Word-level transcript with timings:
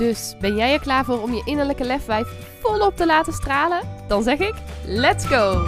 Dus 0.00 0.34
ben 0.40 0.56
jij 0.56 0.72
er 0.72 0.80
klaar 0.80 1.04
voor 1.04 1.22
om 1.22 1.32
je 1.32 1.42
innerlijke 1.44 1.84
lefwijf 1.84 2.26
volop 2.60 2.96
te 2.96 3.06
laten 3.06 3.32
stralen? 3.32 3.88
Dan 4.08 4.22
zeg 4.22 4.38
ik: 4.38 4.54
let's 4.84 5.26
go! 5.26 5.66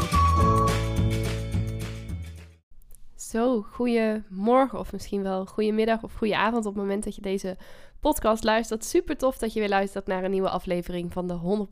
Zo, 3.17 3.63
goedemorgen 3.63 4.79
of 4.79 4.93
misschien 4.93 5.23
wel 5.23 5.47
goedemiddag 5.47 6.03
of 6.03 6.15
goede 6.15 6.37
avond 6.37 6.67
op 6.67 6.75
het 6.75 6.83
moment 6.83 7.05
dat 7.05 7.15
je 7.15 7.21
deze 7.21 7.57
podcast 8.01 8.45
luistert. 8.45 8.85
Super 8.85 9.17
tof 9.17 9.39
dat 9.39 9.53
je 9.53 9.61
weer 9.61 9.69
luistert 9.69 10.07
naar 10.07 10.25
een 10.25 10.31
nieuwe 10.31 10.51
aflevering 10.51 11.13
van 11.13 11.29
de 11.29 11.67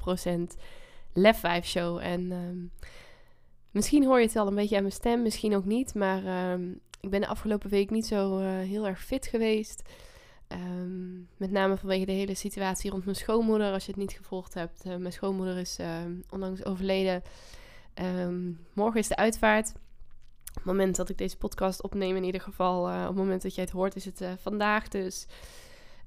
100% 0.55 0.61
Lefwijf 1.13 1.67
Show. 1.67 1.99
En 1.99 2.33
ehm, 2.33 2.89
misschien 3.71 4.05
hoor 4.05 4.19
je 4.19 4.25
het 4.25 4.35
wel 4.35 4.47
een 4.47 4.55
beetje 4.55 4.77
aan 4.77 4.83
mijn 4.83 4.95
stem, 4.95 5.23
misschien 5.23 5.57
ook 5.57 5.65
niet. 5.65 5.95
Maar 5.95 6.25
ehm, 6.25 6.71
ik 7.01 7.11
ben 7.11 7.21
de 7.21 7.27
afgelopen 7.27 7.71
week 7.71 7.91
niet 7.91 8.07
zo 8.07 8.39
eh, 8.39 8.47
heel 8.47 8.87
erg 8.87 9.05
fit 9.05 9.27
geweest. 9.27 9.83
Ehm, 10.51 11.19
met 11.37 11.51
name 11.51 11.77
vanwege 11.77 12.05
de 12.05 12.13
hele 12.13 12.35
situatie 12.35 12.91
rond 12.91 13.05
mijn 13.05 13.17
schoonmoeder. 13.17 13.73
Als 13.73 13.85
je 13.85 13.91
het 13.91 14.01
niet 14.01 14.13
gevolgd 14.13 14.55
hebt, 14.55 14.87
uh, 14.87 14.97
mijn 14.97 15.13
schoonmoeder 15.13 15.59
is 15.59 15.77
ehm, 15.79 16.13
onlangs 16.31 16.65
overleden. 16.65 17.23
Um, 17.95 18.67
morgen 18.73 19.01
is 19.01 19.09
de 19.09 19.17
uitvaart. 19.17 19.69
Op 20.49 20.55
het 20.55 20.65
moment 20.65 20.97
dat 20.97 21.09
ik 21.09 21.19
deze 21.19 21.37
podcast 21.37 21.83
opneem, 21.83 22.17
in 22.17 22.25
ieder 22.25 22.41
geval, 22.41 22.91
uh, 22.91 23.01
op 23.01 23.07
het 23.07 23.17
moment 23.17 23.43
dat 23.43 23.55
jij 23.55 23.65
het 23.65 23.73
hoort, 23.73 23.97
is 23.97 24.05
het 24.05 24.21
uh, 24.21 24.33
vandaag 24.39 24.89
dus. 24.89 25.27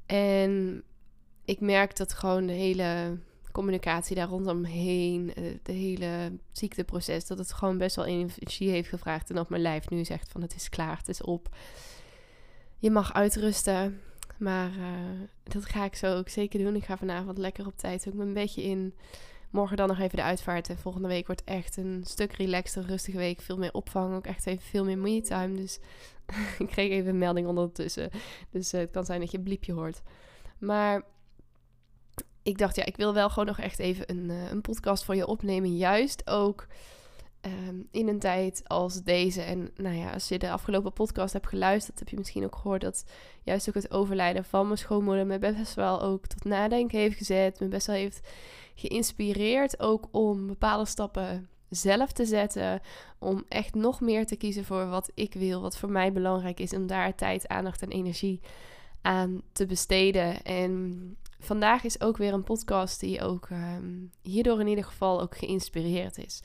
En 0.06 0.84
ik 1.46 1.60
merk 1.60 1.98
dat 1.98 2.14
gewoon 2.14 2.46
de 2.46 2.54
hele 2.54 3.18
communicatie 3.52 4.16
daar 4.16 4.28
rondomheen, 4.28 5.34
de 5.64 5.72
hele 5.72 6.32
ziekteproces, 6.52 7.28
dat 7.28 7.38
het 7.38 7.54
gewoon 7.54 7.78
best 7.78 7.96
wel 7.96 8.06
energie 8.06 8.70
heeft 8.70 8.90
gevraagd. 8.90 9.30
En 9.30 9.40
op 9.40 9.50
mijn 9.50 9.62
lijf 9.62 9.90
nu 9.90 10.06
zegt 10.06 10.32
van 10.32 10.42
het 10.42 10.56
is 10.56 10.70
klaar, 10.70 10.98
het 10.98 11.10
is 11.10 11.22
op. 11.22 11.50
Je 12.78 12.92
mag 12.92 13.14
uitrusten. 13.14 14.02
Maar 14.38 14.70
uh, 14.70 14.86
dat 15.44 15.66
ga 15.66 15.86
ik 15.86 15.96
zo 15.96 16.18
ook 16.18 16.30
zeker 16.30 16.60
doen. 16.60 16.76
Ik 16.76 16.84
ga 16.84 16.98
vanavond 16.98 17.38
lekker 17.38 17.66
op 17.66 17.78
tijd 17.78 18.08
ook 18.08 18.20
een 18.20 18.34
beetje 18.34 18.64
in. 18.64 18.94
Morgen 19.50 19.78
dan 19.78 19.88
nog 19.88 20.00
even 20.00 20.18
de 20.18 20.24
uitvaart. 20.24 20.70
En 20.70 20.78
volgende 20.78 21.08
week 21.08 21.26
wordt 21.26 21.44
echt 21.44 21.78
een 21.78 22.04
stuk 22.06 22.34
relaxter, 22.34 22.86
rustige 22.86 23.18
week. 23.18 23.42
Veel 23.42 23.58
meer 23.58 23.74
opvang. 23.74 24.16
Ook 24.16 24.26
echt 24.26 24.46
even 24.46 24.64
veel 24.64 24.86
meer 24.86 24.98
me-time. 24.98 25.56
Dus 25.56 25.80
ik 26.60 26.68
kreeg 26.68 26.92
even 26.92 27.10
een 27.10 27.18
melding 27.18 27.48
ondertussen. 27.48 28.10
Dus 28.50 28.74
uh, 28.74 28.80
het 28.80 28.92
kan 28.92 29.06
zijn 29.06 29.20
dat 29.20 29.32
je 29.32 29.38
een 29.38 29.44
bliepje 29.44 29.74
hoort. 29.74 30.02
Maar 30.58 31.04
ik 32.44 32.58
dacht, 32.58 32.76
ja, 32.76 32.86
ik 32.86 32.98
wil 32.98 33.14
wel 33.14 33.30
gewoon 33.30 33.46
nog 33.46 33.60
echt 33.60 33.80
even 33.80 34.10
een, 34.10 34.30
uh, 34.30 34.52
een 34.52 34.62
podcast 34.62 35.04
voor 35.04 35.16
je 35.16 35.28
opnemen. 35.28 35.78
Juist 35.78 36.30
ook 36.30 36.68
Um, 37.46 37.88
in 37.92 38.08
een 38.08 38.20
tijd 38.20 38.62
als 38.68 39.04
deze. 39.04 39.42
En 39.42 39.70
nou 39.76 39.96
ja, 39.96 40.12
als 40.12 40.28
je 40.28 40.40
de 40.40 40.52
afgelopen 40.52 40.94
podcast 40.94 41.34
hebt 41.34 41.48
geluisterd, 41.48 42.00
heb 42.00 42.10
je 42.10 42.18
misschien 42.18 42.44
ook 42.44 42.56
gehoord 42.56 42.82
dat 42.82 43.06
juist 43.44 43.68
ook 43.68 43.74
het 43.74 43.92
overlijden 43.92 44.46
van 44.46 44.66
mijn 44.66 44.78
schoonmoeder 44.78 45.26
me 45.26 45.40
best 45.40 45.74
wel 45.74 46.02
ook 46.02 46.28
tot 46.28 46.44
nadenken 46.44 47.00
heeft 47.00 47.18
gezet. 47.18 47.60
Me 47.60 47.68
best 47.68 47.88
wel 47.88 47.96
heeft 47.96 48.28
geïnspireerd 48.76 49.80
ook 49.80 50.08
om 50.12 50.48
bepaalde 50.48 50.86
stappen 50.86 51.50
zelf 51.70 52.12
te 52.12 52.26
zetten. 52.26 52.82
Om 53.20 53.44
echt 53.48 53.76
nog 53.76 54.02
meer 54.02 54.26
te 54.26 54.36
kiezen 54.36 54.66
voor 54.66 54.88
wat 54.88 55.12
ik 55.14 55.34
wil, 55.34 55.62
wat 55.62 55.78
voor 55.78 55.92
mij 55.92 56.12
belangrijk 56.12 56.60
is. 56.60 56.74
Om 56.74 56.88
daar 56.88 57.16
tijd, 57.16 57.48
aandacht 57.48 57.82
en 57.82 57.90
energie 57.90 58.40
aan 59.02 59.42
te 59.52 59.66
besteden. 59.66 60.44
En 60.44 61.18
vandaag 61.44 61.84
is 61.84 62.02
ook 62.02 62.18
weer 62.18 62.34
een 62.34 62.44
podcast 62.44 63.00
die 63.00 63.22
ook 63.22 63.50
um, 63.50 64.12
hierdoor 64.22 64.60
in 64.60 64.68
ieder 64.68 64.84
geval 64.84 65.22
ook 65.22 65.38
geïnspireerd 65.38 66.18
is. 66.18 66.42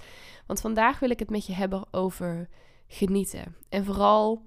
Want 0.47 0.61
vandaag 0.61 0.99
wil 0.99 1.11
ik 1.11 1.19
het 1.19 1.31
met 1.31 1.47
je 1.47 1.53
hebben 1.53 1.87
over 1.91 2.49
genieten. 2.87 3.57
En 3.69 3.85
vooral 3.85 4.43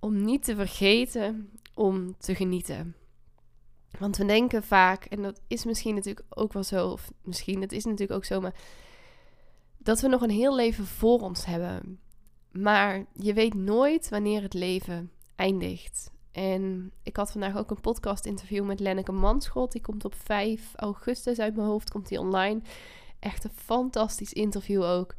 om 0.00 0.24
niet 0.24 0.44
te 0.44 0.54
vergeten 0.54 1.50
om 1.74 2.16
te 2.18 2.34
genieten. 2.34 2.94
Want 3.98 4.16
we 4.16 4.24
denken 4.24 4.62
vaak, 4.62 5.04
en 5.04 5.22
dat 5.22 5.40
is 5.46 5.64
misschien 5.64 5.94
natuurlijk 5.94 6.26
ook 6.28 6.52
wel 6.52 6.64
zo, 6.64 6.88
of 6.88 7.12
misschien, 7.22 7.60
het 7.60 7.72
is 7.72 7.84
natuurlijk 7.84 8.12
ook 8.12 8.24
zo, 8.24 8.40
maar 8.40 8.54
dat 9.78 10.00
we 10.00 10.08
nog 10.08 10.22
een 10.22 10.30
heel 10.30 10.54
leven 10.54 10.86
voor 10.86 11.20
ons 11.20 11.44
hebben. 11.44 12.00
Maar 12.50 13.06
je 13.12 13.32
weet 13.32 13.54
nooit 13.54 14.08
wanneer 14.08 14.42
het 14.42 14.54
leven 14.54 15.10
eindigt. 15.36 16.10
En 16.32 16.92
ik 17.02 17.16
had 17.16 17.30
vandaag 17.32 17.56
ook 17.56 17.70
een 17.70 17.80
podcast 17.80 18.26
interview 18.26 18.64
met 18.64 18.80
Lenneke 18.80 19.12
Manschot. 19.12 19.72
Die 19.72 19.80
komt 19.80 20.04
op 20.04 20.14
5 20.14 20.72
augustus 20.76 21.38
uit 21.38 21.56
mijn 21.56 21.68
hoofd, 21.68 21.90
komt 21.90 22.08
die 22.08 22.20
online. 22.20 22.60
Echt 23.18 23.44
een 23.44 23.50
fantastisch 23.54 24.32
interview 24.32 24.82
ook. 24.82 25.14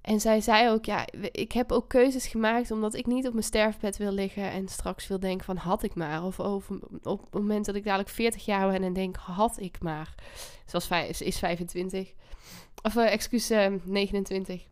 En 0.00 0.20
zij 0.20 0.40
zei 0.40 0.70
ook, 0.70 0.84
ja, 0.84 1.06
ik 1.20 1.52
heb 1.52 1.72
ook 1.72 1.88
keuzes 1.88 2.26
gemaakt 2.26 2.70
omdat 2.70 2.94
ik 2.94 3.06
niet 3.06 3.26
op 3.26 3.32
mijn 3.32 3.44
sterfbed 3.44 3.96
wil 3.96 4.12
liggen 4.12 4.50
en 4.50 4.68
straks 4.68 5.06
wil 5.06 5.20
denken 5.20 5.44
van 5.44 5.56
had 5.56 5.82
ik 5.82 5.94
maar. 5.94 6.24
Of 6.24 6.40
op 6.40 6.68
het 7.02 7.32
moment 7.32 7.64
dat 7.64 7.74
ik 7.74 7.84
dadelijk 7.84 8.08
40 8.08 8.44
jaar 8.44 8.70
ben 8.70 8.82
en 8.82 8.92
denk 8.92 9.16
had 9.16 9.58
ik 9.58 9.80
maar. 9.80 10.14
Zoals 10.66 11.20
is 11.20 11.38
25. 11.38 12.12
Of 12.82 12.94
uh, 12.94 13.12
excuus, 13.12 13.50
uh, 13.50 13.66
29. 13.84 14.66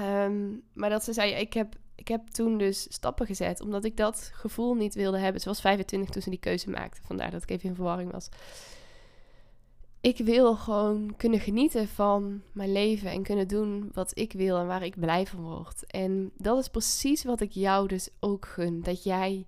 Um, 0.00 0.62
maar 0.72 0.90
dat 0.90 1.04
ze 1.04 1.12
zei, 1.12 1.32
ik 1.32 1.52
heb, 1.52 1.74
ik 2.00 2.08
heb 2.08 2.28
toen 2.28 2.58
dus 2.58 2.86
stappen 2.88 3.26
gezet 3.26 3.60
omdat 3.60 3.84
ik 3.84 3.96
dat 3.96 4.30
gevoel 4.34 4.74
niet 4.74 4.94
wilde 4.94 5.18
hebben. 5.18 5.40
Ze 5.40 5.48
was 5.48 5.60
25 5.60 6.10
toen 6.10 6.22
ze 6.22 6.30
die 6.30 6.38
keuze 6.38 6.70
maakte. 6.70 7.00
Vandaar 7.04 7.30
dat 7.30 7.42
ik 7.42 7.50
even 7.50 7.68
in 7.68 7.74
verwarring 7.74 8.12
was 8.12 8.28
ik 10.00 10.18
wil 10.18 10.54
gewoon 10.54 11.14
kunnen 11.16 11.40
genieten 11.40 11.88
van 11.88 12.42
mijn 12.52 12.72
leven 12.72 13.10
en 13.10 13.22
kunnen 13.22 13.48
doen 13.48 13.90
wat 13.92 14.18
ik 14.18 14.32
wil 14.32 14.58
en 14.58 14.66
waar 14.66 14.82
ik 14.82 15.00
blij 15.00 15.26
van 15.26 15.40
word. 15.40 15.86
En 15.86 16.30
dat 16.36 16.58
is 16.58 16.68
precies 16.68 17.24
wat 17.24 17.40
ik 17.40 17.52
jou 17.52 17.88
dus 17.88 18.08
ook 18.20 18.46
gun. 18.46 18.82
Dat 18.82 19.02
jij 19.02 19.46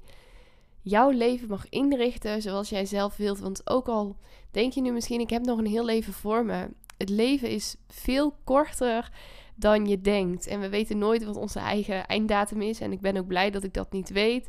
jouw 0.83 1.11
leven 1.11 1.49
mag 1.49 1.69
inrichten 1.69 2.43
zoals 2.43 2.69
jij 2.69 2.85
zelf 2.85 3.17
wilt. 3.17 3.39
Want 3.39 3.71
ook 3.71 3.89
al 3.89 4.17
denk 4.51 4.73
je 4.73 4.81
nu 4.81 4.93
misschien, 4.93 5.21
ik 5.21 5.31
heb 5.31 5.45
nog 5.45 5.59
een 5.59 5.67
heel 5.67 5.85
leven 5.85 6.13
voor 6.13 6.45
me. 6.45 6.69
Het 6.97 7.09
leven 7.09 7.49
is 7.49 7.77
veel 7.89 8.35
korter 8.45 9.11
dan 9.55 9.87
je 9.87 10.01
denkt. 10.01 10.47
En 10.47 10.61
we 10.61 10.69
weten 10.69 10.99
nooit 10.99 11.25
wat 11.25 11.37
onze 11.37 11.59
eigen 11.59 12.07
einddatum 12.07 12.63
is. 12.63 12.81
En 12.81 12.93
ik 12.93 13.01
ben 13.01 13.17
ook 13.17 13.27
blij 13.27 13.51
dat 13.51 13.65
ik 13.65 13.75
dat 13.75 13.93
niet 13.93 14.11
weet. 14.11 14.49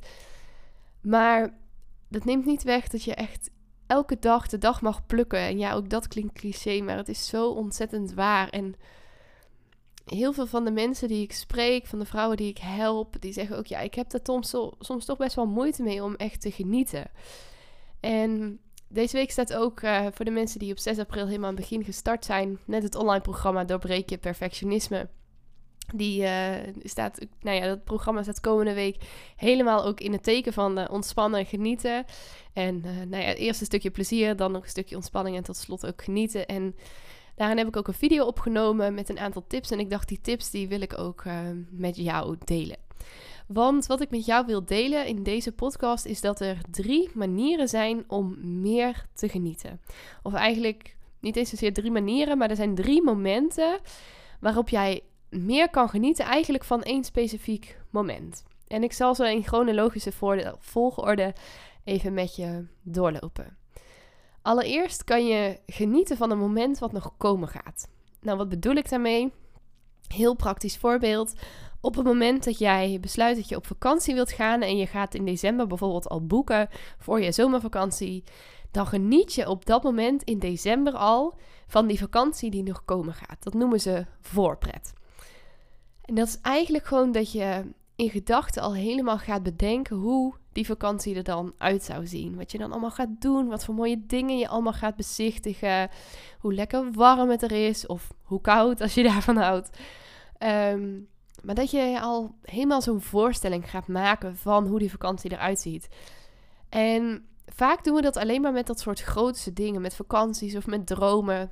Maar 1.01 1.57
dat 2.09 2.25
neemt 2.25 2.45
niet 2.45 2.63
weg 2.63 2.87
dat 2.87 3.03
je 3.03 3.15
echt 3.15 3.49
elke 3.87 4.19
dag 4.19 4.47
de 4.47 4.57
dag 4.57 4.81
mag 4.81 5.05
plukken. 5.05 5.39
En 5.39 5.57
ja, 5.57 5.73
ook 5.73 5.89
dat 5.89 6.07
klinkt 6.07 6.33
cliché, 6.33 6.81
maar 6.81 6.97
het 6.97 7.09
is 7.09 7.27
zo 7.27 7.49
ontzettend 7.49 8.13
waar. 8.13 8.49
En 8.49 8.75
heel 10.05 10.33
veel 10.33 10.47
van 10.47 10.65
de 10.65 10.71
mensen 10.71 11.07
die 11.07 11.23
ik 11.23 11.33
spreek, 11.33 11.85
van 11.85 11.99
de 11.99 12.05
vrouwen 12.05 12.37
die 12.37 12.49
ik 12.49 12.57
help, 12.57 13.21
die 13.21 13.33
zeggen 13.33 13.57
ook: 13.57 13.65
ja, 13.65 13.79
ik 13.79 13.93
heb 13.93 14.13
er 14.13 14.19
soms, 14.23 14.55
soms 14.79 15.05
toch 15.05 15.17
best 15.17 15.35
wel 15.35 15.47
moeite 15.47 15.83
mee 15.83 16.03
om 16.03 16.15
echt 16.15 16.41
te 16.41 16.51
genieten. 16.51 17.11
En 17.99 18.59
deze 18.93 19.17
week 19.17 19.31
staat 19.31 19.53
ook 19.53 19.81
uh, 19.81 20.05
voor 20.11 20.25
de 20.25 20.31
mensen 20.31 20.59
die 20.59 20.71
op 20.71 20.79
6 20.79 20.99
april 20.99 21.25
helemaal 21.25 21.49
aan 21.49 21.55
het 21.55 21.69
begin 21.69 21.83
gestart 21.83 22.25
zijn, 22.25 22.59
net 22.65 22.83
het 22.83 22.95
online 22.95 23.21
programma 23.21 23.63
Doorbreek 23.63 24.09
je 24.09 24.17
perfectionisme. 24.17 25.09
Die 25.95 26.21
uh, 26.21 26.55
staat, 26.83 27.19
nou 27.41 27.57
ja, 27.57 27.67
dat 27.67 27.83
programma 27.83 28.23
staat 28.23 28.39
komende 28.39 28.73
week 28.73 28.97
helemaal 29.35 29.85
ook 29.85 29.99
in 29.99 30.11
het 30.11 30.23
teken 30.23 30.53
van 30.53 30.79
uh, 30.79 30.85
ontspannen 30.89 31.39
en 31.39 31.45
genieten. 31.45 32.05
En 32.53 32.81
nou 32.81 33.23
ja, 33.23 33.33
eerst 33.33 33.59
een 33.59 33.65
stukje 33.65 33.91
plezier, 33.91 34.35
dan 34.35 34.51
nog 34.51 34.63
een 34.63 34.69
stukje 34.69 34.95
ontspanning 34.95 35.37
en 35.37 35.43
tot 35.43 35.57
slot 35.57 35.85
ook 35.85 36.03
genieten. 36.03 36.45
En 36.45 36.75
daarin 37.35 37.57
heb 37.57 37.67
ik 37.67 37.77
ook 37.77 37.87
een 37.87 37.93
video 37.93 38.25
opgenomen 38.25 38.93
met 38.93 39.09
een 39.09 39.19
aantal 39.19 39.43
tips. 39.47 39.71
En 39.71 39.79
ik 39.79 39.89
dacht, 39.89 40.07
die 40.07 40.21
tips 40.21 40.49
die 40.49 40.67
wil 40.67 40.81
ik 40.81 40.97
ook 40.97 41.23
met 41.69 41.95
jou 41.95 42.35
delen. 42.45 42.77
Want 43.47 43.85
wat 43.85 44.01
ik 44.01 44.09
met 44.09 44.25
jou 44.25 44.45
wil 44.45 44.65
delen 44.65 45.07
in 45.07 45.23
deze 45.23 45.51
podcast 45.51 46.05
is 46.05 46.21
dat 46.21 46.39
er 46.39 46.57
drie 46.71 47.09
manieren 47.13 47.67
zijn 47.67 48.03
om 48.07 48.37
meer 48.61 49.05
te 49.13 49.29
genieten. 49.29 49.81
Of 50.23 50.33
eigenlijk 50.33 50.95
niet 51.19 51.35
eens 51.35 51.49
zozeer 51.49 51.73
drie 51.73 51.91
manieren, 51.91 52.37
maar 52.37 52.49
er 52.49 52.55
zijn 52.55 52.75
drie 52.75 53.03
momenten 53.03 53.79
waarop 54.39 54.69
jij 54.69 55.01
meer 55.29 55.69
kan 55.69 55.89
genieten 55.89 56.25
eigenlijk 56.25 56.63
van 56.63 56.83
één 56.83 57.03
specifiek 57.03 57.79
moment. 57.89 58.43
En 58.67 58.83
ik 58.83 58.93
zal 58.93 59.15
zo 59.15 59.23
in 59.23 59.43
chronologische 59.43 60.11
volgorde 60.59 61.33
even 61.83 62.13
met 62.13 62.35
je 62.35 62.65
doorlopen. 62.81 63.57
Allereerst 64.41 65.03
kan 65.03 65.25
je 65.25 65.59
genieten 65.67 66.17
van 66.17 66.31
een 66.31 66.37
moment 66.37 66.79
wat 66.79 66.91
nog 66.91 67.13
komen 67.17 67.47
gaat. 67.47 67.87
Nou, 68.21 68.37
wat 68.37 68.49
bedoel 68.49 68.75
ik 68.75 68.89
daarmee? 68.89 69.31
Heel 70.13 70.35
praktisch 70.35 70.77
voorbeeld. 70.77 71.33
Op 71.81 71.95
het 71.95 72.05
moment 72.05 72.43
dat 72.43 72.57
jij 72.57 72.97
besluit 73.01 73.35
dat 73.35 73.49
je 73.49 73.55
op 73.55 73.67
vakantie 73.67 74.13
wilt 74.13 74.31
gaan 74.31 74.61
en 74.61 74.77
je 74.77 74.87
gaat 74.87 75.15
in 75.15 75.25
december 75.25 75.67
bijvoorbeeld 75.67 76.09
al 76.09 76.25
boeken 76.25 76.69
voor 76.97 77.21
je 77.21 77.31
zomervakantie, 77.31 78.23
dan 78.71 78.87
geniet 78.87 79.33
je 79.33 79.49
op 79.49 79.65
dat 79.65 79.83
moment 79.83 80.23
in 80.23 80.39
december 80.39 80.93
al 80.93 81.37
van 81.67 81.87
die 81.87 81.99
vakantie 81.99 82.51
die 82.51 82.63
nog 82.63 82.85
komen 82.85 83.13
gaat. 83.13 83.43
Dat 83.43 83.53
noemen 83.53 83.79
ze 83.79 84.05
voorpret. 84.21 84.93
En 86.01 86.15
dat 86.15 86.27
is 86.27 86.39
eigenlijk 86.41 86.85
gewoon 86.85 87.11
dat 87.11 87.31
je 87.31 87.63
in 87.95 88.09
gedachten 88.09 88.61
al 88.61 88.73
helemaal 88.73 89.17
gaat 89.17 89.43
bedenken 89.43 89.95
hoe 89.95 90.33
die 90.53 90.65
vakantie 90.65 91.15
er 91.15 91.23
dan 91.23 91.53
uit 91.57 91.83
zou 91.83 92.07
zien. 92.07 92.35
Wat 92.35 92.51
je 92.51 92.57
dan 92.57 92.71
allemaal 92.71 92.91
gaat 92.91 93.21
doen, 93.21 93.47
wat 93.47 93.65
voor 93.65 93.75
mooie 93.75 94.05
dingen 94.05 94.37
je 94.37 94.47
allemaal 94.47 94.73
gaat 94.73 94.95
bezichtigen, 94.95 95.89
hoe 96.39 96.53
lekker 96.53 96.91
warm 96.91 97.29
het 97.29 97.41
er 97.41 97.67
is 97.67 97.85
of 97.85 98.13
hoe 98.21 98.41
koud 98.41 98.81
als 98.81 98.93
je 98.93 99.03
daarvan 99.13 99.37
houdt. 99.37 99.69
Ehm, 100.37 100.99
maar 101.41 101.55
dat 101.55 101.71
je 101.71 101.99
al 102.01 102.35
helemaal 102.41 102.81
zo'n 102.81 103.01
voorstelling 103.01 103.69
gaat 103.69 103.87
maken 103.87 104.37
van 104.37 104.67
hoe 104.67 104.79
die 104.79 104.91
vakantie 104.91 105.31
eruit 105.31 105.59
ziet. 105.59 105.87
En 106.69 107.25
vaak 107.45 107.83
doen 107.83 107.95
we 107.95 108.01
dat 108.01 108.17
alleen 108.17 108.41
maar 108.41 108.53
met 108.53 108.67
dat 108.67 108.79
soort 108.79 109.01
grootste 109.01 109.53
dingen, 109.53 109.81
met 109.81 109.95
vakanties 109.95 110.55
of 110.55 110.67
met 110.67 110.87
dromen. 110.87 111.51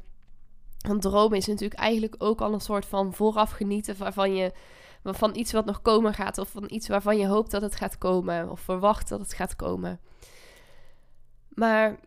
Want 0.87 1.01
dromen 1.01 1.37
is 1.37 1.47
natuurlijk 1.47 1.79
eigenlijk 1.79 2.15
ook 2.17 2.41
al 2.41 2.53
een 2.53 2.61
soort 2.61 2.85
van 2.85 3.13
vooraf 3.13 3.51
genieten 3.51 3.97
waarvan 3.97 4.35
je 4.35 4.51
van 5.03 5.35
iets 5.35 5.51
wat 5.51 5.65
nog 5.65 5.81
komen 5.81 6.13
gaat 6.13 6.37
of 6.37 6.49
van 6.49 6.65
iets 6.67 6.87
waarvan 6.87 7.17
je 7.17 7.27
hoopt 7.27 7.51
dat 7.51 7.61
het 7.61 7.75
gaat 7.75 7.97
komen 7.97 8.49
of 8.49 8.59
verwacht 8.59 9.09
dat 9.09 9.19
het 9.19 9.33
gaat 9.33 9.55
komen. 9.55 9.99
Maar 11.49 11.99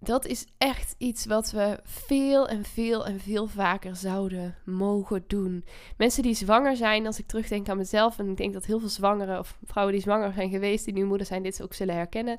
dat 0.00 0.26
is 0.26 0.46
echt 0.58 0.94
iets 0.98 1.26
wat 1.26 1.50
we 1.50 1.80
veel 1.84 2.48
en 2.48 2.64
veel 2.64 3.06
en 3.06 3.20
veel 3.20 3.46
vaker 3.46 3.96
zouden 3.96 4.56
mogen 4.64 5.24
doen. 5.26 5.64
Mensen 5.96 6.22
die 6.22 6.34
zwanger 6.34 6.76
zijn, 6.76 7.06
als 7.06 7.18
ik 7.18 7.26
terugdenk 7.26 7.68
aan 7.68 7.76
mezelf, 7.76 8.18
en 8.18 8.28
ik 8.30 8.36
denk 8.36 8.52
dat 8.52 8.64
heel 8.64 8.78
veel 8.78 8.88
zwangeren 8.88 9.38
of 9.38 9.58
vrouwen 9.64 9.94
die 9.94 10.04
zwanger 10.04 10.32
zijn 10.32 10.50
geweest, 10.50 10.84
die 10.84 10.94
nu 10.94 11.04
moeder 11.04 11.26
zijn, 11.26 11.42
dit 11.42 11.62
ook 11.62 11.74
zullen 11.74 11.94
herkennen. 11.94 12.38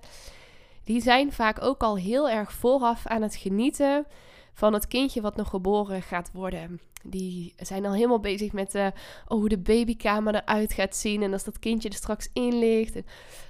Die 0.83 1.01
zijn 1.01 1.31
vaak 1.31 1.61
ook 1.61 1.81
al 1.81 1.97
heel 1.97 2.29
erg 2.29 2.51
vooraf 2.51 3.07
aan 3.07 3.21
het 3.21 3.35
genieten 3.35 4.05
van 4.53 4.73
het 4.73 4.87
kindje 4.87 5.21
wat 5.21 5.35
nog 5.35 5.49
geboren 5.49 6.01
gaat 6.01 6.29
worden. 6.33 6.79
Die 7.03 7.53
zijn 7.57 7.85
al 7.85 7.93
helemaal 7.93 8.19
bezig 8.19 8.51
met 8.51 8.75
uh, 8.75 8.87
oh, 9.27 9.39
hoe 9.39 9.49
de 9.49 9.57
babykamer 9.57 10.35
eruit 10.35 10.73
gaat 10.73 10.95
zien. 10.95 11.23
En 11.23 11.33
als 11.33 11.43
dat 11.43 11.59
kindje 11.59 11.89
er 11.89 11.95
straks 11.95 12.29
in 12.33 12.59
ligt 12.59 12.99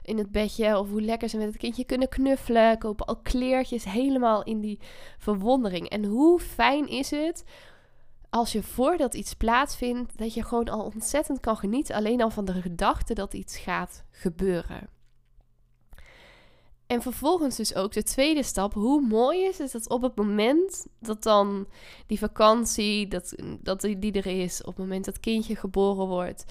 in 0.03 0.17
het 0.17 0.31
bedje. 0.31 0.79
Of 0.79 0.89
hoe 0.89 1.01
lekker 1.01 1.29
ze 1.29 1.37
met 1.37 1.47
het 1.47 1.57
kindje 1.57 1.83
kunnen 1.83 2.09
knuffelen. 2.09 2.77
Kopen 2.77 3.05
al 3.05 3.17
kleertjes 3.17 3.83
helemaal 3.83 4.43
in 4.43 4.59
die 4.59 4.79
verwondering. 5.17 5.89
En 5.89 6.05
hoe 6.05 6.39
fijn 6.39 6.87
is 6.87 7.11
het 7.11 7.43
als 8.29 8.51
je 8.51 8.63
voordat 8.63 9.13
iets 9.13 9.33
plaatsvindt, 9.33 10.17
dat 10.17 10.33
je 10.33 10.43
gewoon 10.43 10.69
al 10.69 10.83
ontzettend 10.83 11.39
kan 11.39 11.57
genieten. 11.57 11.95
Alleen 11.95 12.21
al 12.21 12.29
van 12.29 12.45
de 12.45 12.61
gedachte 12.61 13.13
dat 13.13 13.33
iets 13.33 13.57
gaat 13.57 14.03
gebeuren. 14.11 14.98
En 16.89 17.01
vervolgens 17.01 17.55
dus 17.55 17.75
ook 17.75 17.91
de 17.91 18.03
tweede 18.03 18.43
stap. 18.43 18.73
Hoe 18.73 19.01
mooi 19.01 19.43
is 19.43 19.57
het 19.57 19.71
dat 19.71 19.89
op 19.89 20.01
het 20.01 20.15
moment 20.15 20.87
dat 20.99 21.23
dan 21.23 21.67
die 22.07 22.19
vakantie, 22.19 23.07
dat, 23.07 23.35
dat 23.61 23.81
die 23.81 24.11
er 24.11 24.25
is, 24.25 24.61
op 24.61 24.67
het 24.67 24.77
moment 24.77 25.05
dat 25.05 25.19
kindje 25.19 25.55
geboren 25.55 26.07
wordt, 26.07 26.45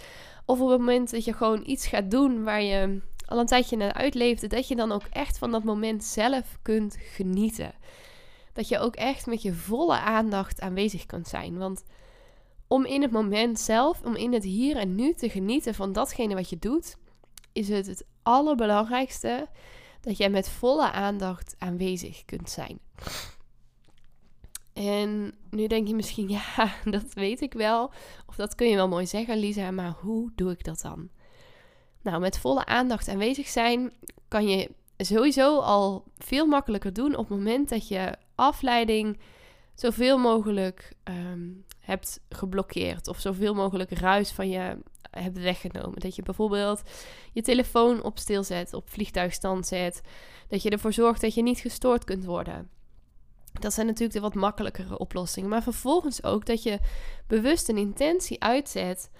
of 0.44 0.60
op 0.60 0.68
het 0.68 0.78
moment 0.78 1.10
dat 1.10 1.24
je 1.24 1.32
gewoon 1.32 1.62
iets 1.66 1.86
gaat 1.86 2.10
doen 2.10 2.44
waar 2.44 2.62
je 2.62 3.00
al 3.26 3.38
een 3.38 3.46
tijdje 3.46 3.76
naar 3.76 3.92
uitleefde, 3.92 4.46
dat 4.46 4.68
je 4.68 4.76
dan 4.76 4.92
ook 4.92 5.04
echt 5.10 5.38
van 5.38 5.50
dat 5.50 5.64
moment 5.64 6.04
zelf 6.04 6.58
kunt 6.62 6.96
genieten. 6.98 7.74
Dat 8.52 8.68
je 8.68 8.78
ook 8.78 8.96
echt 8.96 9.26
met 9.26 9.42
je 9.42 9.52
volle 9.52 9.98
aandacht 9.98 10.60
aanwezig 10.60 11.06
kunt 11.06 11.28
zijn. 11.28 11.58
Want 11.58 11.84
om 12.66 12.84
in 12.84 13.02
het 13.02 13.10
moment 13.10 13.60
zelf, 13.60 14.00
om 14.04 14.14
in 14.14 14.32
het 14.32 14.44
hier 14.44 14.76
en 14.76 14.94
nu 14.94 15.14
te 15.14 15.30
genieten 15.30 15.74
van 15.74 15.92
datgene 15.92 16.34
wat 16.34 16.50
je 16.50 16.58
doet, 16.58 16.96
is 17.52 17.68
het 17.68 17.86
het 17.86 18.04
allerbelangrijkste 18.22 19.48
dat 20.00 20.16
jij 20.16 20.30
met 20.30 20.48
volle 20.48 20.92
aandacht 20.92 21.54
aanwezig 21.58 22.24
kunt 22.24 22.50
zijn. 22.50 22.78
En 24.72 25.34
nu 25.50 25.66
denk 25.66 25.88
je 25.88 25.94
misschien, 25.94 26.28
ja, 26.56 26.72
dat 26.84 27.14
weet 27.14 27.40
ik 27.40 27.52
wel. 27.52 27.90
Of 28.26 28.36
dat 28.36 28.54
kun 28.54 28.68
je 28.68 28.76
wel 28.76 28.88
mooi 28.88 29.06
zeggen, 29.06 29.38
Lisa, 29.38 29.70
maar 29.70 29.94
hoe 30.00 30.30
doe 30.34 30.50
ik 30.50 30.64
dat 30.64 30.80
dan? 30.80 31.08
Nou, 32.02 32.20
met 32.20 32.38
volle 32.38 32.64
aandacht 32.64 33.08
aanwezig 33.08 33.48
zijn 33.48 33.92
kan 34.28 34.48
je 34.48 34.70
sowieso 34.96 35.58
al 35.58 36.04
veel 36.18 36.46
makkelijker 36.46 36.92
doen 36.92 37.16
op 37.16 37.28
het 37.28 37.38
moment 37.38 37.68
dat 37.68 37.88
je 37.88 38.16
afleiding 38.34 39.18
zoveel 39.74 40.18
mogelijk 40.18 40.92
um, 41.04 41.64
hebt 41.80 42.20
geblokkeerd. 42.28 43.08
Of 43.08 43.20
zoveel 43.20 43.54
mogelijk 43.54 43.90
ruis 43.90 44.30
van 44.30 44.48
je 44.48 44.78
hebt 45.22 45.38
weggenomen. 45.38 46.00
Dat 46.00 46.16
je 46.16 46.22
bijvoorbeeld 46.22 46.82
je 47.32 47.42
telefoon 47.42 48.02
op 48.02 48.18
stil 48.18 48.44
zet, 48.44 48.74
op 48.74 48.90
vliegtuigstand 48.90 49.66
zet. 49.66 50.00
Dat 50.48 50.62
je 50.62 50.70
ervoor 50.70 50.92
zorgt 50.92 51.20
dat 51.20 51.34
je 51.34 51.42
niet 51.42 51.58
gestoord 51.58 52.04
kunt 52.04 52.24
worden. 52.24 52.70
Dat 53.60 53.72
zijn 53.72 53.86
natuurlijk 53.86 54.14
de 54.14 54.20
wat 54.20 54.34
makkelijkere 54.34 54.98
oplossingen. 54.98 55.48
Maar 55.48 55.62
vervolgens 55.62 56.22
ook 56.22 56.46
dat 56.46 56.62
je 56.62 56.78
bewust 57.26 57.68
een 57.68 57.78
intentie 57.78 58.42
uitzet 58.42 59.10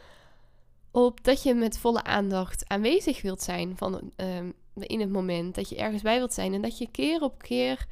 op 0.91 1.25
dat 1.25 1.43
je 1.43 1.55
met 1.55 1.79
volle 1.79 2.03
aandacht 2.03 2.69
aanwezig 2.69 3.23
wilt 3.23 3.43
zijn 3.43 3.77
van, 3.77 4.13
ehm, 4.17 4.51
in 4.75 5.01
het 5.01 5.11
moment. 5.11 5.55
Dat 5.55 5.69
je 5.69 5.77
ergens 5.77 6.03
bij 6.03 6.19
wilt 6.19 6.33
zijn. 6.33 6.55
En 6.55 6.63
dat 6.63 6.79
je 6.79 6.91
keer 6.91 7.23
op 7.23 7.43
keer 7.43 7.87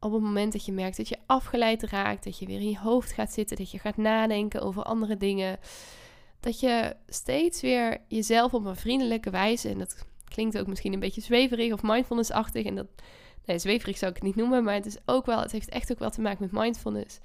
op 0.00 0.12
het 0.12 0.22
moment 0.22 0.52
dat 0.52 0.64
je 0.64 0.72
merkt 0.72 0.96
dat 0.96 1.08
je 1.08 1.18
afgeleid 1.26 1.82
raakt, 1.82 2.24
dat 2.24 2.38
je 2.38 2.46
weer 2.46 2.60
in 2.60 2.68
je 2.68 2.78
hoofd 2.78 3.12
gaat 3.12 3.32
zitten, 3.32 3.56
dat 3.56 3.70
je 3.70 3.78
gaat 3.78 3.96
nadenken 3.96 4.62
over 4.62 4.82
andere 4.82 5.16
dingen, 5.16 5.58
dat 6.42 6.60
je 6.60 6.96
steeds 7.08 7.60
weer 7.60 8.00
jezelf 8.08 8.54
op 8.54 8.64
een 8.64 8.76
vriendelijke 8.76 9.30
wijze, 9.30 9.68
en 9.68 9.78
dat 9.78 10.06
klinkt 10.24 10.58
ook 10.58 10.66
misschien 10.66 10.92
een 10.92 11.00
beetje 11.00 11.20
zweverig 11.20 11.72
of 11.72 11.82
mindfulness-achtig, 11.82 12.66
en 12.66 12.74
dat, 12.74 12.86
nee, 13.44 13.58
zweverig 13.58 13.98
zou 13.98 14.10
ik 14.10 14.16
het 14.16 14.26
niet 14.26 14.36
noemen, 14.36 14.64
maar 14.64 14.74
het 14.74 14.86
is 14.86 14.98
ook 15.04 15.26
wel, 15.26 15.40
het 15.40 15.52
heeft 15.52 15.68
echt 15.68 15.92
ook 15.92 15.98
wel 15.98 16.10
te 16.10 16.20
maken 16.20 16.42
met 16.42 16.62
mindfulness, 16.62 17.18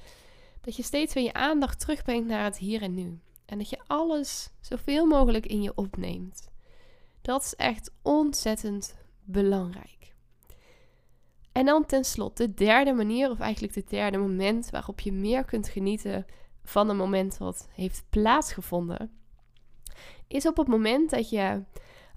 dat 0.62 0.76
je 0.76 0.84
steeds 0.84 1.14
weer 1.14 1.24
je 1.24 1.34
aandacht 1.34 1.80
terugbrengt 1.80 2.28
naar 2.28 2.44
het 2.44 2.58
hier 2.58 2.82
en 2.82 2.94
nu. 2.94 3.20
En 3.46 3.58
dat 3.58 3.70
je 3.70 3.80
alles 3.88 4.50
zoveel 4.62 5.06
mogelijk 5.06 5.46
in 5.46 5.62
je 5.62 5.72
opneemt. 5.76 6.50
Dat 7.22 7.44
is 7.44 7.56
echt 7.56 7.92
ontzettend 8.02 8.96
belangrijk. 9.24 10.14
En 11.52 11.66
dan 11.66 11.86
tenslotte 11.86 12.46
de 12.46 12.54
derde 12.54 12.94
manier, 12.94 13.30
of 13.30 13.40
eigenlijk 13.40 13.76
het 13.76 13.90
derde 13.90 14.18
moment 14.18 14.70
waarop 14.70 15.00
je 15.00 15.12
meer 15.12 15.44
kunt 15.44 15.70
genieten 15.70 16.26
van 16.68 16.90
een 16.90 16.98
moment 16.98 17.38
wat 17.38 17.68
heeft 17.72 18.04
plaatsgevonden, 18.10 19.12
is 20.28 20.48
op 20.48 20.58
het 20.58 20.68
moment 20.68 21.10
dat 21.10 21.30
je 21.30 21.64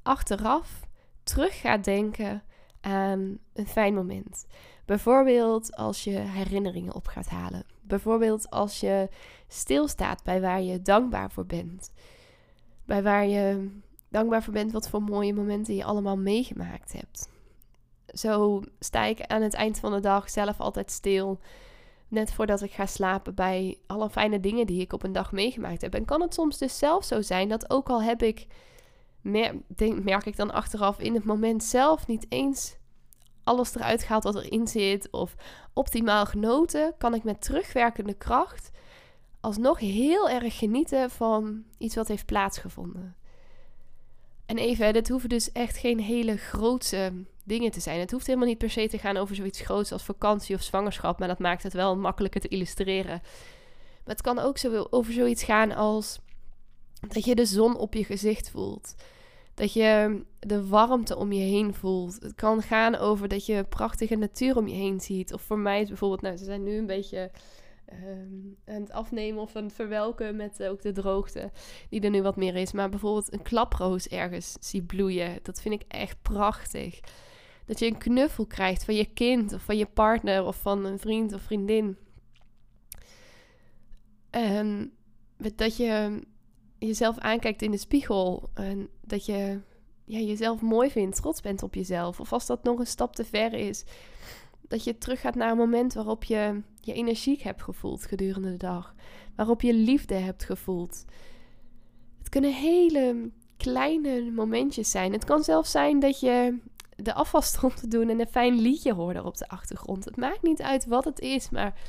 achteraf 0.02 0.81
terug 1.22 1.60
gaat 1.60 1.84
denken 1.84 2.43
aan 2.81 3.39
een 3.53 3.67
fijn 3.67 3.94
moment. 3.94 4.46
Bijvoorbeeld 4.84 5.77
als 5.77 6.05
je 6.05 6.10
herinneringen 6.10 6.94
op 6.94 7.06
gaat 7.06 7.29
halen. 7.29 7.65
Bijvoorbeeld 7.81 8.51
als 8.51 8.81
je 8.81 9.08
stilstaat 9.48 10.22
bij 10.24 10.41
waar 10.41 10.63
je 10.63 10.82
dankbaar 10.82 11.31
voor 11.31 11.46
bent. 11.46 11.93
Bij 12.84 13.03
waar 13.03 13.27
je 13.27 13.70
dankbaar 14.08 14.43
voor 14.43 14.53
bent 14.53 14.72
wat 14.72 14.89
voor 14.89 15.03
mooie 15.03 15.34
momenten 15.34 15.74
je 15.74 15.84
allemaal 15.84 16.17
meegemaakt 16.17 16.93
hebt. 16.93 17.29
Zo 18.06 18.63
sta 18.79 19.05
ik 19.05 19.20
aan 19.20 19.43
het 19.43 19.55
eind 19.55 19.79
van 19.79 19.93
de 19.93 20.01
dag 20.01 20.31
zelf 20.31 20.60
altijd 20.60 20.91
stil 20.91 21.41
net 22.10 22.32
voordat 22.32 22.62
ik 22.62 22.72
ga 22.72 22.86
slapen 22.86 23.34
bij 23.34 23.79
alle 23.86 24.10
fijne 24.10 24.40
dingen 24.40 24.67
die 24.67 24.81
ik 24.81 24.93
op 24.93 25.02
een 25.02 25.12
dag 25.12 25.32
meegemaakt 25.32 25.81
heb. 25.81 25.94
En 25.94 26.05
kan 26.05 26.20
het 26.20 26.34
soms 26.34 26.58
dus 26.58 26.79
zelf 26.79 27.05
zo 27.05 27.22
zijn 27.22 27.48
dat 27.48 27.70
ook 27.70 27.88
al 27.88 28.02
heb 28.02 28.22
ik, 28.22 28.46
merk 29.22 30.26
ik 30.26 30.36
dan 30.36 30.52
achteraf 30.52 30.98
in 30.98 31.14
het 31.14 31.24
moment 31.24 31.64
zelf 31.64 32.06
niet 32.06 32.26
eens 32.29 32.76
alles 33.44 33.74
eruit 33.74 34.02
gehaald 34.02 34.24
wat 34.24 34.34
erin 34.34 34.69
zit 34.69 35.10
of 35.10 35.34
optimaal 35.72 36.26
genoten, 36.26 36.94
kan 36.98 37.14
ik 37.14 37.24
met 37.24 37.43
terugwerkende 37.43 38.14
kracht 38.14 38.70
alsnog 39.40 39.79
heel 39.79 40.29
erg 40.29 40.58
genieten 40.58 41.10
van 41.10 41.64
iets 41.79 41.94
wat 41.94 42.08
heeft 42.08 42.26
plaatsgevonden. 42.26 43.17
En 44.46 44.58
even, 44.58 44.93
dit 44.93 45.08
hoeven 45.08 45.29
dus 45.29 45.52
echt 45.52 45.76
geen 45.76 46.00
hele 46.00 46.36
grootse 46.36 47.12
dingen 47.50 47.70
te 47.70 47.80
zijn. 47.80 48.00
Het 48.00 48.10
hoeft 48.10 48.26
helemaal 48.26 48.48
niet 48.48 48.58
per 48.58 48.70
se 48.70 48.88
te 48.88 48.98
gaan 48.98 49.16
over 49.16 49.34
zoiets 49.34 49.60
groots 49.60 49.92
als 49.92 50.02
vakantie 50.02 50.54
of 50.54 50.62
zwangerschap, 50.62 51.19
maar 51.19 51.28
dat 51.28 51.38
maakt 51.38 51.62
het 51.62 51.72
wel 51.72 51.96
makkelijker 51.96 52.40
te 52.40 52.48
illustreren. 52.48 53.20
Maar 54.04 54.14
het 54.14 54.20
kan 54.20 54.38
ook 54.38 54.56
over 54.90 55.12
zoiets 55.12 55.42
gaan 55.42 55.72
als 55.72 56.20
dat 57.08 57.24
je 57.24 57.34
de 57.34 57.44
zon 57.44 57.76
op 57.76 57.94
je 57.94 58.04
gezicht 58.04 58.50
voelt. 58.50 58.94
Dat 59.54 59.72
je 59.72 60.22
de 60.38 60.66
warmte 60.66 61.16
om 61.16 61.32
je 61.32 61.42
heen 61.42 61.74
voelt. 61.74 62.19
Het 62.22 62.34
kan 62.34 62.62
gaan 62.62 62.96
over 62.96 63.28
dat 63.28 63.46
je 63.46 63.64
prachtige 63.64 64.16
natuur 64.16 64.56
om 64.56 64.69
je 64.69 64.74
heen 64.74 65.00
ziet. 65.00 65.32
Of 65.32 65.42
voor 65.42 65.58
mij 65.58 65.80
is 65.80 65.88
bijvoorbeeld, 65.88 66.20
nou, 66.20 66.36
ze 66.36 66.44
zijn 66.44 66.62
nu 66.62 66.76
een 66.76 66.86
beetje 66.86 67.30
um, 67.92 68.56
aan 68.66 68.80
het 68.80 68.92
afnemen 68.92 69.42
of 69.42 69.56
aan 69.56 69.64
het 69.64 69.72
verwelken 69.72 70.36
met 70.36 70.62
ook 70.62 70.82
de 70.82 70.92
droogte 70.92 71.50
die 71.88 72.00
er 72.00 72.10
nu 72.10 72.22
wat 72.22 72.36
meer 72.36 72.56
is. 72.56 72.72
Maar 72.72 72.88
bijvoorbeeld 72.88 73.32
een 73.32 73.42
klaproos 73.42 74.08
ergens 74.08 74.56
zie 74.60 74.82
bloeien. 74.82 75.38
Dat 75.42 75.60
vind 75.60 75.74
ik 75.74 75.84
echt 75.88 76.22
prachtig. 76.22 77.00
Dat 77.70 77.79
je 77.79 77.86
een 77.86 77.98
knuffel 77.98 78.46
krijgt 78.46 78.84
van 78.84 78.94
je 78.94 79.05
kind 79.05 79.53
of 79.53 79.62
van 79.62 79.77
je 79.77 79.86
partner 79.86 80.44
of 80.44 80.56
van 80.56 80.84
een 80.84 80.98
vriend 80.98 81.32
of 81.32 81.43
vriendin. 81.43 81.96
En 84.31 84.93
dat 85.36 85.77
je 85.77 86.22
jezelf 86.79 87.19
aankijkt 87.19 87.62
in 87.62 87.70
de 87.70 87.77
spiegel 87.77 88.50
en 88.55 88.89
dat 89.00 89.27
je 89.27 89.60
ja, 90.05 90.19
jezelf 90.19 90.60
mooi 90.60 90.91
vindt, 90.91 91.17
trots 91.17 91.41
bent 91.41 91.62
op 91.62 91.74
jezelf. 91.74 92.20
Of 92.20 92.32
als 92.32 92.46
dat 92.46 92.62
nog 92.62 92.79
een 92.79 92.86
stap 92.86 93.15
te 93.15 93.24
ver 93.24 93.53
is, 93.53 93.84
dat 94.69 94.84
je 94.84 94.98
teruggaat 94.98 95.34
naar 95.34 95.50
een 95.50 95.56
moment 95.56 95.94
waarop 95.94 96.24
je 96.24 96.62
je 96.81 96.93
energiek 96.93 97.41
hebt 97.41 97.62
gevoeld 97.62 98.06
gedurende 98.06 98.50
de 98.50 98.56
dag. 98.56 98.94
Waarop 99.36 99.60
je 99.60 99.74
liefde 99.74 100.15
hebt 100.15 100.44
gevoeld. 100.44 101.05
Het 102.19 102.29
kunnen 102.29 102.55
hele 102.55 103.31
kleine 103.56 104.31
momentjes 104.31 104.91
zijn. 104.91 105.12
Het 105.12 105.24
kan 105.24 105.44
zelfs 105.44 105.70
zijn 105.70 106.00
dat 106.00 106.20
je 106.20 106.58
de 107.02 107.14
afwas 107.14 107.46
stond 107.46 107.76
te 107.76 107.88
doen 107.88 108.08
en 108.08 108.20
een 108.20 108.26
fijn 108.26 108.60
liedje 108.60 108.94
hoorde 108.94 109.24
op 109.24 109.36
de 109.36 109.48
achtergrond. 109.48 110.04
Het 110.04 110.16
maakt 110.16 110.42
niet 110.42 110.62
uit 110.62 110.86
wat 110.86 111.04
het 111.04 111.19
is, 111.19 111.50
maar 111.50 111.80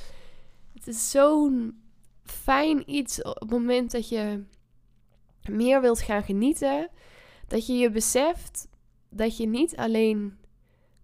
het 0.74 0.88
is 0.88 1.12
zo'n 1.12 1.82
fijn 2.24 2.92
iets 2.96 3.22
op 3.22 3.40
het 3.40 3.50
moment 3.50 3.92
dat 3.92 4.10
je 4.10 4.44
meer 5.50 5.82
wilt 5.82 6.02
gaan 6.02 6.24
genieten. 6.24 6.90
Dat 7.48 7.68
je 7.68 7.74
je 7.74 7.92
beseft 7.92 8.68
dat 9.10 9.38
je 9.38 9.48
niet 9.48 9.78
alleen 9.78 10.38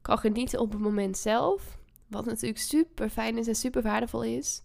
kan 0.02 0.18
genieten 0.18 0.60
op 0.60 0.72
het 0.72 0.82
moment 0.82 1.18
zelf, 1.18 1.78
wat 2.08 2.26
natuurlijk 2.26 2.60
super 2.60 3.10
fijn 3.10 3.38
is 3.38 3.48
en 3.48 3.56
super 3.56 3.82
waardevol 3.82 4.24
is, 4.24 4.62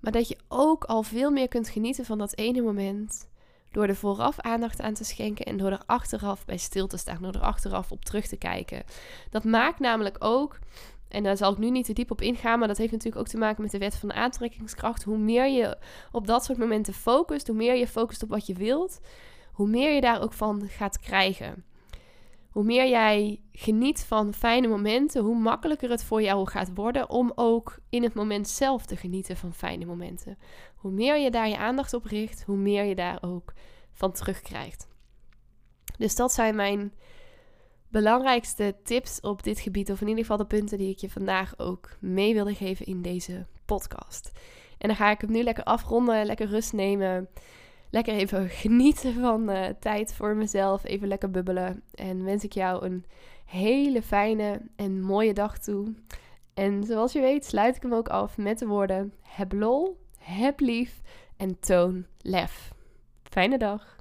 maar 0.00 0.12
dat 0.12 0.28
je 0.28 0.38
ook 0.48 0.84
al 0.84 1.02
veel 1.02 1.30
meer 1.30 1.48
kunt 1.48 1.68
genieten 1.68 2.04
van 2.04 2.18
dat 2.18 2.36
ene 2.36 2.62
moment 2.62 3.28
door 3.74 3.86
er 3.86 3.96
vooraf 3.96 4.40
aandacht 4.40 4.80
aan 4.80 4.94
te 4.94 5.04
schenken 5.04 5.46
en 5.46 5.56
door 5.56 5.70
er 5.70 5.82
achteraf 5.86 6.44
bij 6.44 6.56
stil 6.56 6.86
te 6.86 6.96
staan, 6.96 7.22
door 7.22 7.32
er 7.32 7.40
achteraf 7.40 7.92
op 7.92 8.04
terug 8.04 8.26
te 8.26 8.36
kijken. 8.36 8.82
Dat 9.30 9.44
maakt 9.44 9.78
namelijk 9.78 10.16
ook, 10.18 10.58
en 11.08 11.22
daar 11.22 11.36
zal 11.36 11.52
ik 11.52 11.58
nu 11.58 11.70
niet 11.70 11.84
te 11.84 11.92
diep 11.92 12.10
op 12.10 12.20
ingaan, 12.20 12.58
maar 12.58 12.68
dat 12.68 12.76
heeft 12.76 12.92
natuurlijk 12.92 13.20
ook 13.20 13.28
te 13.28 13.38
maken 13.38 13.62
met 13.62 13.70
de 13.70 13.78
wet 13.78 13.96
van 13.96 14.08
de 14.08 14.14
aantrekkingskracht. 14.14 15.02
Hoe 15.02 15.18
meer 15.18 15.48
je 15.48 15.78
op 16.12 16.26
dat 16.26 16.44
soort 16.44 16.58
momenten 16.58 16.94
focust, 16.94 17.46
hoe 17.46 17.56
meer 17.56 17.74
je 17.74 17.86
focust 17.86 18.22
op 18.22 18.28
wat 18.28 18.46
je 18.46 18.54
wilt, 18.54 19.00
hoe 19.52 19.68
meer 19.68 19.94
je 19.94 20.00
daar 20.00 20.22
ook 20.22 20.32
van 20.32 20.68
gaat 20.68 20.98
krijgen. 20.98 21.64
Hoe 22.50 22.64
meer 22.64 22.88
jij 22.88 23.40
geniet 23.52 24.04
van 24.04 24.34
fijne 24.34 24.68
momenten, 24.68 25.22
hoe 25.22 25.38
makkelijker 25.38 25.90
het 25.90 26.04
voor 26.04 26.22
jou 26.22 26.48
gaat 26.48 26.70
worden 26.74 27.10
om 27.10 27.32
ook 27.34 27.78
in 27.88 28.02
het 28.02 28.14
moment 28.14 28.48
zelf 28.48 28.86
te 28.86 28.96
genieten 28.96 29.36
van 29.36 29.52
fijne 29.52 29.84
momenten. 29.84 30.38
Hoe 30.84 30.92
meer 30.92 31.18
je 31.18 31.30
daar 31.30 31.48
je 31.48 31.58
aandacht 31.58 31.94
op 31.94 32.04
richt, 32.04 32.44
hoe 32.44 32.56
meer 32.56 32.84
je 32.84 32.94
daar 32.94 33.18
ook 33.20 33.52
van 33.92 34.12
terugkrijgt. 34.12 34.88
Dus 35.98 36.16
dat 36.16 36.32
zijn 36.32 36.56
mijn 36.56 36.92
belangrijkste 37.88 38.74
tips 38.82 39.20
op 39.20 39.42
dit 39.42 39.60
gebied, 39.60 39.90
of 39.90 40.00
in 40.00 40.08
ieder 40.08 40.22
geval 40.22 40.36
de 40.36 40.46
punten 40.46 40.78
die 40.78 40.90
ik 40.90 40.98
je 40.98 41.10
vandaag 41.10 41.58
ook 41.58 41.96
mee 42.00 42.34
wilde 42.34 42.54
geven 42.54 42.86
in 42.86 43.02
deze 43.02 43.46
podcast. 43.64 44.32
En 44.78 44.88
dan 44.88 44.96
ga 44.96 45.10
ik 45.10 45.20
hem 45.20 45.30
nu 45.30 45.42
lekker 45.42 45.64
afronden, 45.64 46.26
lekker 46.26 46.46
rust 46.46 46.72
nemen 46.72 47.28
lekker 47.94 48.14
even 48.14 48.48
genieten 48.64 49.14
van 49.14 49.50
uh, 49.50 49.66
tijd 49.80 50.14
voor 50.14 50.36
mezelf. 50.36 50.84
Even 50.84 51.08
lekker 51.08 51.30
bubbelen. 51.30 51.82
En 51.94 52.24
wens 52.24 52.44
ik 52.44 52.52
jou 52.52 52.84
een 52.84 53.04
hele 53.44 54.02
fijne 54.02 54.60
en 54.76 55.02
mooie 55.02 55.32
dag 55.32 55.58
toe. 55.58 55.94
En 56.54 56.84
zoals 56.84 57.12
je 57.12 57.20
weet 57.20 57.44
sluit 57.44 57.76
ik 57.76 57.82
hem 57.82 57.94
ook 57.94 58.08
af 58.08 58.36
met 58.36 58.58
de 58.58 58.66
woorden: 58.66 59.12
heb 59.22 59.52
lol, 59.52 60.03
heb 60.24 60.60
lief 60.60 61.00
en 61.36 61.60
toon 61.60 62.06
lef. 62.20 62.72
Fijne 63.22 63.58
dag. 63.58 63.96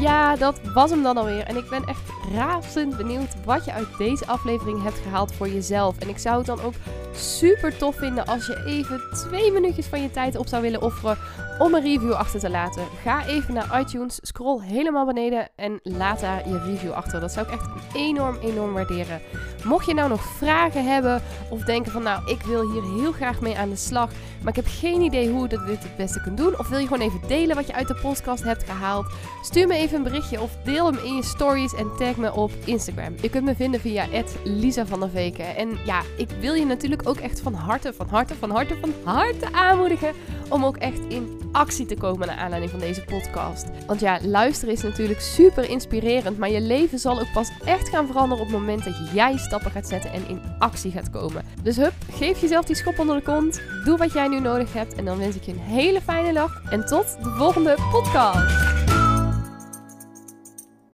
Ja, 0.00 0.36
dat 0.36 0.60
was 0.74 0.90
hem 0.90 1.02
dan 1.02 1.16
alweer. 1.16 1.44
En 1.44 1.56
ik 1.56 1.68
ben 1.68 1.84
echt 1.84 2.02
razend 2.34 2.96
benieuwd 2.96 3.44
wat 3.44 3.64
je 3.64 3.72
uit 3.72 3.98
deze 3.98 4.26
aflevering 4.26 4.82
hebt 4.82 4.98
gehaald 4.98 5.32
voor 5.32 5.48
jezelf. 5.48 5.98
En 5.98 6.08
ik 6.08 6.18
zou 6.18 6.36
het 6.36 6.46
dan 6.46 6.60
ook 6.60 6.74
super 7.12 7.76
tof 7.76 7.96
vinden 7.96 8.26
als 8.26 8.46
je 8.46 8.64
even 8.66 9.00
twee 9.12 9.52
minuutjes 9.52 9.86
van 9.86 10.02
je 10.02 10.10
tijd 10.10 10.36
op 10.36 10.46
zou 10.46 10.62
willen 10.62 10.82
offeren 10.82 11.18
om 11.58 11.74
een 11.74 11.82
review 11.82 12.12
achter 12.12 12.40
te 12.40 12.50
laten. 12.50 12.84
Ga 13.02 13.26
even 13.26 13.54
naar 13.54 13.80
iTunes, 13.80 14.18
scroll 14.22 14.62
helemaal 14.62 15.06
beneden 15.06 15.48
en 15.56 15.80
laat 15.82 16.20
daar 16.20 16.48
je 16.48 16.58
review 16.58 16.92
achter. 16.92 17.20
Dat 17.20 17.32
zou 17.32 17.46
ik 17.46 17.52
echt 17.52 17.94
enorm, 17.94 18.36
enorm 18.42 18.72
waarderen. 18.72 19.20
Mocht 19.64 19.86
je 19.86 19.94
nou 19.94 20.08
nog 20.08 20.22
vragen 20.22 20.84
hebben 20.86 21.22
of 21.48 21.60
denken 21.60 21.92
van 21.92 22.02
nou, 22.02 22.30
ik 22.30 22.42
wil 22.42 22.70
hier 22.70 22.82
heel 22.82 23.12
graag 23.12 23.40
mee 23.40 23.56
aan 23.56 23.70
de 23.70 23.76
slag, 23.76 24.10
maar 24.40 24.56
ik 24.56 24.64
heb 24.64 24.66
geen 24.68 25.00
idee 25.00 25.30
hoe 25.30 25.44
ik 25.44 25.50
dit 25.66 25.82
het 25.82 25.96
beste 25.96 26.20
kunt 26.20 26.36
doen. 26.36 26.58
Of 26.58 26.68
wil 26.68 26.78
je 26.78 26.86
gewoon 26.86 27.06
even 27.06 27.20
delen 27.28 27.56
wat 27.56 27.66
je 27.66 27.74
uit 27.74 27.88
de 27.88 27.98
podcast 28.02 28.42
hebt 28.42 28.64
gehaald? 28.64 29.06
Stuur 29.42 29.66
me 29.66 29.74
even 29.74 29.96
een 29.96 30.02
berichtje 30.02 30.40
of 30.40 30.50
deel 30.64 30.86
hem 30.86 30.98
in 31.04 31.14
je 31.14 31.22
stories 31.22 31.74
en 31.74 31.90
tag 31.98 32.16
me 32.16 32.32
op 32.32 32.50
Instagram. 32.64 33.14
Je 33.20 33.30
kunt 33.30 33.44
me 33.44 33.54
vinden 33.54 33.80
via 33.80 34.06
Lisa 34.44 34.86
van 34.86 35.00
der 35.00 35.10
Veken. 35.10 35.56
En 35.56 35.78
ja, 35.84 36.02
ik 36.16 36.28
wil 36.40 36.54
je 36.54 36.64
natuurlijk 36.64 37.08
ook 37.08 37.16
echt 37.16 37.40
van 37.40 37.54
harte, 37.54 37.92
van 37.92 38.08
harte, 38.08 38.34
van 38.34 38.50
harte, 38.50 38.76
van 38.80 38.92
harte 39.04 39.52
aanmoedigen 39.52 40.12
om 40.48 40.64
ook 40.64 40.76
echt 40.76 41.00
in 41.08 41.40
actie 41.52 41.86
te 41.86 41.96
komen 41.96 42.26
naar 42.26 42.36
aanleiding 42.36 42.70
van 42.70 42.80
deze 42.80 43.04
podcast. 43.04 43.66
Want 43.86 44.00
ja, 44.00 44.18
luisteren 44.22 44.74
is 44.74 44.82
natuurlijk 44.82 45.20
super 45.20 45.70
inspirerend, 45.70 46.38
maar 46.38 46.50
je 46.50 46.60
leven 46.60 46.98
zal 46.98 47.20
ook 47.20 47.32
pas 47.32 47.50
echt 47.64 47.88
gaan 47.88 48.06
veranderen 48.06 48.44
op 48.44 48.50
het 48.50 48.60
moment 48.60 48.84
dat 48.84 48.94
jij 49.12 49.38
gaat 49.62 49.88
zetten 49.88 50.12
en 50.12 50.28
in 50.28 50.40
actie 50.58 50.90
gaat 50.90 51.10
komen. 51.10 51.44
Dus 51.62 51.76
hup, 51.76 51.94
geef 52.12 52.40
jezelf 52.40 52.64
die 52.64 52.76
schop 52.76 52.98
onder 52.98 53.16
de 53.16 53.22
kont, 53.22 53.60
doe 53.84 53.96
wat 53.96 54.12
jij 54.12 54.28
nu 54.28 54.40
nodig 54.40 54.72
hebt 54.72 54.94
en 54.94 55.04
dan 55.04 55.18
wens 55.18 55.36
ik 55.36 55.42
je 55.42 55.52
een 55.52 55.58
hele 55.58 56.00
fijne 56.00 56.32
dag 56.32 56.62
en 56.70 56.86
tot 56.86 57.16
de 57.22 57.30
volgende 57.30 57.76
podcast. 57.90 58.73